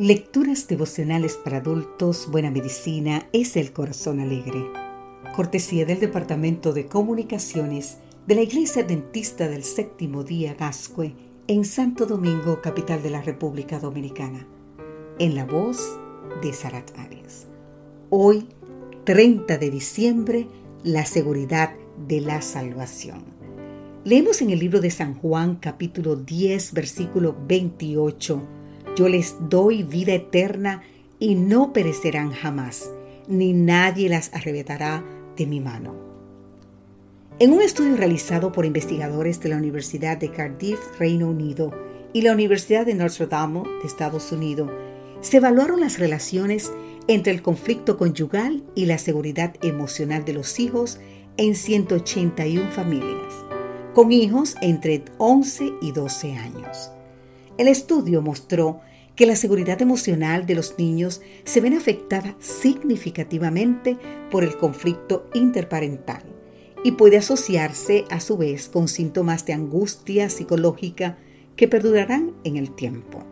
[0.00, 4.64] Lecturas devocionales para adultos, Buena Medicina es el Corazón Alegre.
[5.36, 11.12] Cortesía del Departamento de Comunicaciones de la Iglesia Dentista del Séptimo Día Gascue
[11.48, 14.48] en Santo Domingo, capital de la República Dominicana.
[15.18, 15.98] En la voz
[16.40, 17.46] de Sarat Arias.
[18.08, 18.48] Hoy,
[19.04, 20.48] 30 de diciembre,
[20.82, 21.74] la seguridad
[22.08, 23.22] de la salvación.
[24.04, 28.59] Leemos en el libro de San Juan capítulo 10 versículo 28
[29.00, 30.82] yo les doy vida eterna
[31.18, 32.90] y no perecerán jamás,
[33.28, 35.02] ni nadie las arrebatará
[35.38, 35.94] de mi mano.
[37.38, 41.72] En un estudio realizado por investigadores de la Universidad de Cardiff, Reino Unido,
[42.12, 44.70] y la Universidad de Notre Dame de Estados Unidos,
[45.22, 46.70] se evaluaron las relaciones
[47.08, 50.98] entre el conflicto conyugal y la seguridad emocional de los hijos
[51.38, 53.32] en 181 familias,
[53.94, 56.90] con hijos entre 11 y 12 años.
[57.56, 58.82] El estudio mostró
[59.20, 63.98] que la seguridad emocional de los niños se ven afectada significativamente
[64.30, 66.22] por el conflicto interparental
[66.84, 71.18] y puede asociarse a su vez con síntomas de angustia psicológica
[71.54, 73.22] que perdurarán en el tiempo.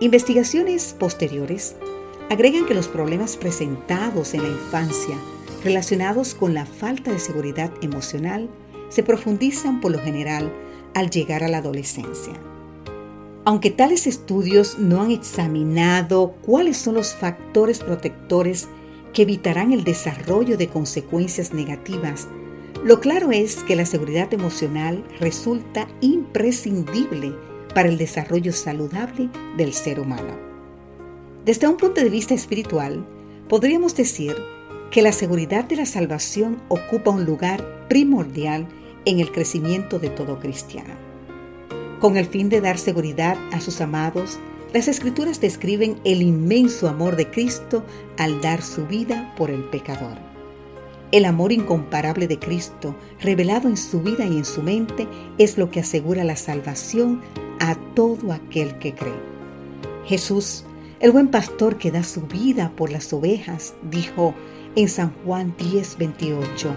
[0.00, 1.76] Investigaciones posteriores
[2.28, 5.16] agregan que los problemas presentados en la infancia
[5.62, 8.50] relacionados con la falta de seguridad emocional
[8.88, 10.52] se profundizan por lo general
[10.92, 12.32] al llegar a la adolescencia.
[13.46, 18.68] Aunque tales estudios no han examinado cuáles son los factores protectores
[19.12, 22.26] que evitarán el desarrollo de consecuencias negativas,
[22.82, 27.34] lo claro es que la seguridad emocional resulta imprescindible
[27.74, 30.38] para el desarrollo saludable del ser humano.
[31.44, 33.06] Desde un punto de vista espiritual,
[33.48, 34.34] podríamos decir
[34.90, 38.66] que la seguridad de la salvación ocupa un lugar primordial
[39.04, 41.13] en el crecimiento de todo cristiano.
[42.04, 44.38] Con el fin de dar seguridad a sus amados,
[44.74, 47.82] las escrituras describen el inmenso amor de Cristo
[48.18, 50.18] al dar su vida por el pecador.
[51.12, 55.70] El amor incomparable de Cristo, revelado en su vida y en su mente, es lo
[55.70, 57.22] que asegura la salvación
[57.58, 59.14] a todo aquel que cree.
[60.04, 60.66] Jesús,
[61.00, 64.34] el buen pastor que da su vida por las ovejas, dijo
[64.76, 66.74] en San Juan 10, 28,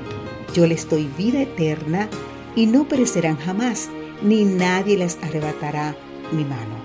[0.54, 2.08] Yo les doy vida eterna
[2.56, 3.90] y no perecerán jamás
[4.22, 5.96] ni nadie les arrebatará
[6.32, 6.76] mi mano.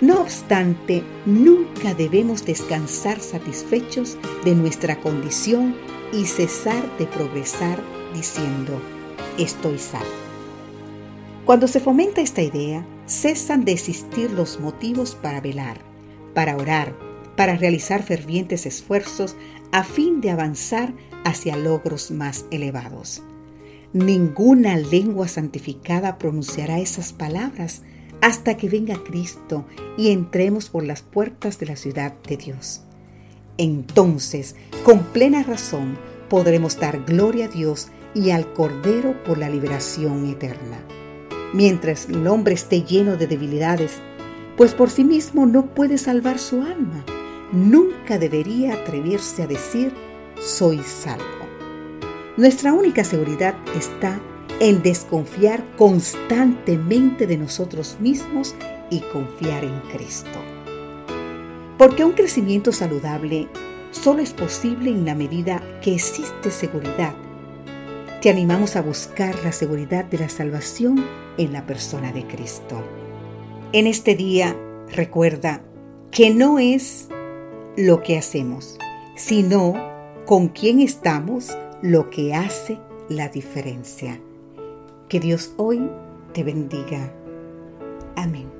[0.00, 5.74] No obstante, nunca debemos descansar satisfechos de nuestra condición
[6.12, 7.78] y cesar de progresar
[8.14, 8.80] diciendo,
[9.38, 10.06] estoy salvo.
[11.44, 15.80] Cuando se fomenta esta idea, cesan de existir los motivos para velar,
[16.32, 16.94] para orar,
[17.36, 19.36] para realizar fervientes esfuerzos
[19.72, 23.22] a fin de avanzar hacia logros más elevados.
[23.92, 27.82] Ninguna lengua santificada pronunciará esas palabras
[28.20, 29.64] hasta que venga Cristo
[29.96, 32.82] y entremos por las puertas de la ciudad de Dios.
[33.58, 40.26] Entonces, con plena razón, podremos dar gloria a Dios y al Cordero por la liberación
[40.26, 40.78] eterna.
[41.52, 43.94] Mientras el hombre esté lleno de debilidades,
[44.56, 47.04] pues por sí mismo no puede salvar su alma,
[47.50, 49.92] nunca debería atreverse a decir,
[50.40, 51.49] soy salvo.
[52.40, 54.18] Nuestra única seguridad está
[54.60, 58.54] en desconfiar constantemente de nosotros mismos
[58.88, 60.38] y confiar en Cristo.
[61.76, 63.46] Porque un crecimiento saludable
[63.90, 67.14] solo es posible en la medida que existe seguridad.
[68.22, 71.04] Te animamos a buscar la seguridad de la salvación
[71.36, 72.82] en la persona de Cristo.
[73.72, 74.56] En este día
[74.90, 75.62] recuerda
[76.10, 77.08] que no es
[77.76, 78.78] lo que hacemos,
[79.14, 79.74] sino
[80.24, 84.20] con quién estamos lo que hace la diferencia.
[85.08, 85.90] Que Dios hoy
[86.32, 87.12] te bendiga.
[88.16, 88.59] Amén.